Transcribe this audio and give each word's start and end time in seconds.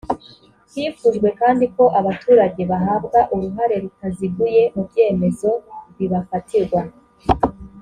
hifujwe 0.73 1.29
kandi 1.39 1.65
ko 1.75 1.83
abaturage 1.99 2.61
bahabwa 2.71 3.19
uruhare 3.35 3.75
rutaziguye 3.83 4.61
mu 4.73 4.81
byemezo 4.89 5.49
bibafatirwa 5.97 6.81